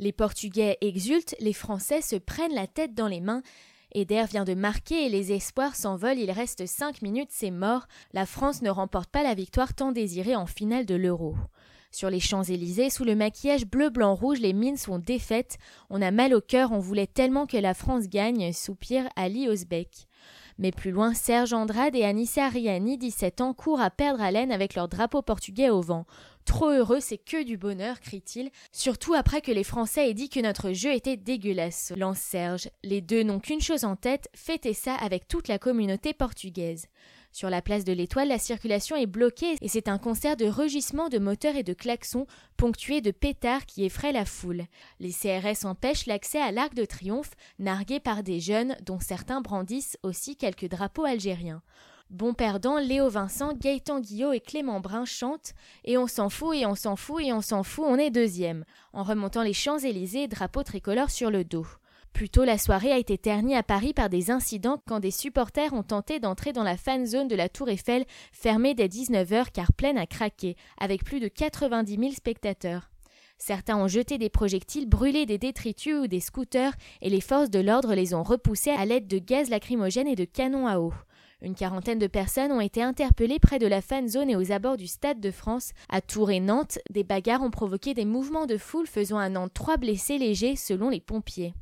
[0.00, 3.42] Les Portugais exultent, les Français se prennent la tête dans les mains.
[3.92, 7.86] Eder vient de marquer et les espoirs s'envolent, il reste cinq minutes, c'est mort.
[8.14, 11.36] La France ne remporte pas la victoire tant désirée en finale de l'Euro.
[11.90, 15.58] Sur les Champs-Élysées, sous le maquillage bleu-blanc-rouge, les mines sont défaites.
[15.90, 20.06] On a mal au cœur, on voulait tellement que la France gagne, soupire Ali Osbeck.
[20.60, 24.74] Mais plus loin, Serge Andrade et Anissa Riani, 17 ans, courent à perdre haleine avec
[24.74, 26.04] leur drapeau portugais au vent.
[26.44, 30.40] Trop heureux, c'est que du bonheur, crie-t-il, surtout après que les Français aient dit que
[30.40, 32.68] notre jeu était dégueulasse, lance Serge.
[32.82, 36.88] Les deux n'ont qu'une chose en tête, fêter ça avec toute la communauté portugaise.
[37.32, 41.08] Sur la place de l'Étoile, la circulation est bloquée et c'est un concert de rugissements
[41.08, 44.64] de moteurs et de klaxons ponctué de pétards qui effraie la foule.
[44.98, 49.96] Les CRS empêchent l'accès à l'Arc de Triomphe, nargué par des jeunes dont certains brandissent
[50.02, 51.62] aussi quelques drapeaux algériens.
[52.10, 56.66] Bon perdant, Léo Vincent, Gaëtan Guillot et Clément Brun chantent Et on s'en fout, et
[56.66, 60.64] on s'en fout, et on s'en fout, on est deuxième, en remontant les Champs-Élysées, drapeau
[60.64, 61.66] tricolore sur le dos.
[62.12, 65.72] Plus tôt, la soirée a été ternie à Paris par des incidents quand des supporters
[65.72, 69.72] ont tenté d'entrer dans la fan zone de la Tour Eiffel, fermée dès 19h car
[69.72, 72.90] pleine à craquer, avec plus de 90 000 spectateurs.
[73.38, 77.58] Certains ont jeté des projectiles, brûlé des détritus ou des scooters, et les forces de
[77.58, 80.92] l'ordre les ont repoussés à l'aide de gaz lacrymogène et de canons à eau.
[81.40, 84.76] Une quarantaine de personnes ont été interpellées près de la fan zone et aux abords
[84.76, 85.70] du Stade de France.
[85.88, 89.54] À Tours et Nantes, des bagarres ont provoqué des mouvements de foule faisant à Nantes
[89.54, 91.54] trois blessés légers selon les pompiers.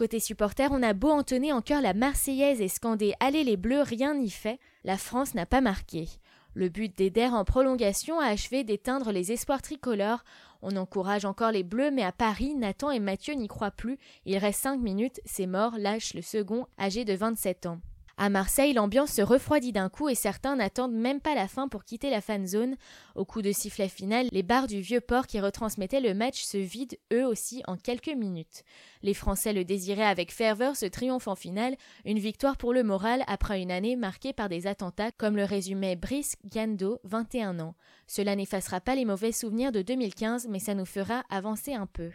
[0.00, 3.82] Côté supporters, on a beau entonner en chœur la Marseillaise et scander Allez les Bleus,
[3.82, 6.08] rien n'y fait, la France n'a pas marqué.
[6.54, 10.24] Le but d'Eder en prolongation a achevé d'éteindre les espoirs tricolores.
[10.62, 13.98] On encourage encore les Bleus, mais à Paris, Nathan et Mathieu n'y croient plus.
[14.24, 17.80] Il reste cinq minutes, c'est mort, lâche le second, âgé de 27 ans.
[18.22, 21.84] À Marseille, l'ambiance se refroidit d'un coup et certains n'attendent même pas la fin pour
[21.84, 22.76] quitter la fan zone.
[23.14, 26.58] Au coup de sifflet final, les bars du vieux port qui retransmettaient le match se
[26.58, 28.62] vident eux aussi en quelques minutes.
[29.02, 33.24] Les Français le désiraient avec ferveur ce triomphe en finale, une victoire pour le moral
[33.26, 37.74] après une année marquée par des attentats, comme le résumait Brice Gando, 21 ans.
[38.06, 42.10] Cela n'effacera pas les mauvais souvenirs de 2015, mais ça nous fera avancer un peu.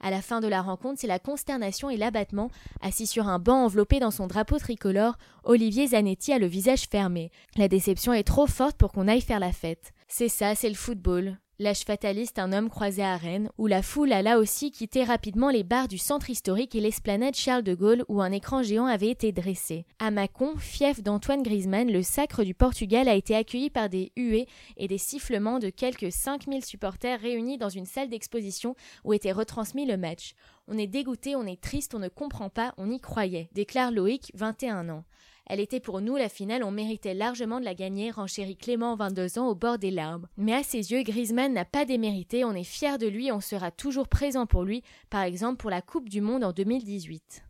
[0.00, 2.50] À la fin de la rencontre, c'est la consternation et l'abattement.
[2.80, 7.30] Assis sur un banc enveloppé dans son drapeau tricolore, Olivier Zanetti a le visage fermé.
[7.56, 9.92] La déception est trop forte pour qu'on aille faire la fête.
[10.08, 11.38] C'est ça, c'est le football.
[11.60, 15.50] L'âge fataliste, un homme croisé à Rennes, où la foule a là aussi quitté rapidement
[15.50, 19.08] les bars du centre historique et l'esplanade Charles de Gaulle où un écran géant avait
[19.08, 19.86] été dressé.
[20.00, 24.48] À Mâcon, fief d'Antoine Griezmann, le sacre du Portugal a été accueilli par des huées
[24.76, 29.86] et des sifflements de quelques 5000 supporters réunis dans une salle d'exposition où était retransmis
[29.86, 30.34] le match.
[30.66, 34.32] On est dégoûté, on est triste, on ne comprend pas, on y croyait, déclare Loïc,
[34.34, 35.04] 21 ans.
[35.46, 39.38] Elle était pour nous la finale, on méritait largement de la gagner, renchérit Clément, 22
[39.38, 40.26] ans, au bord des larmes.
[40.38, 43.70] Mais à ses yeux, Griezmann n'a pas démérité, on est fier de lui, on sera
[43.70, 47.42] toujours présent pour lui, par exemple pour la Coupe du Monde en 2018.